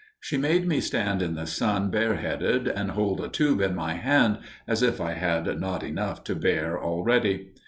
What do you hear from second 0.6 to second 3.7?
me stand in the sun bareheaded and hold a tube